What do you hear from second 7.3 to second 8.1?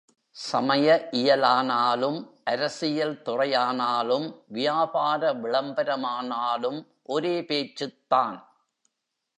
பேச்சுத்